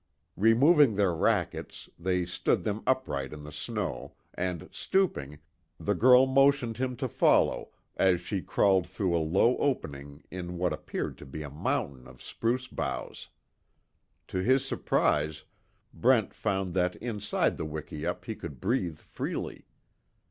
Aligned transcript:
Removing 0.37 0.95
their 0.95 1.13
rackets, 1.13 1.87
they 1.99 2.25
stood 2.25 2.63
them 2.63 2.81
upright 2.87 3.31
in 3.31 3.43
the 3.43 3.51
snow, 3.51 4.15
and 4.33 4.67
stooping, 4.71 5.37
the 5.79 5.93
girl 5.93 6.25
motioned 6.25 6.77
him 6.77 6.95
to 6.97 7.07
follow 7.07 7.69
as 7.95 8.19
she 8.19 8.41
crawled 8.41 8.87
through 8.87 9.15
a 9.15 9.21
low 9.21 9.57
opening 9.57 10.23
in 10.31 10.57
what 10.57 10.73
appeared 10.73 11.19
to 11.19 11.25
be 11.27 11.43
a 11.43 11.51
mountain 11.51 12.07
of 12.07 12.19
spruce 12.19 12.67
boughs. 12.67 13.29
To 14.29 14.39
his 14.39 14.65
surprise, 14.65 15.43
Brent 15.93 16.33
found 16.33 16.73
that 16.73 16.95
inside 16.95 17.57
the 17.57 17.65
wikiup 17.67 18.25
he 18.25 18.33
could 18.33 18.59
breathe 18.59 18.97
freely. 18.97 19.67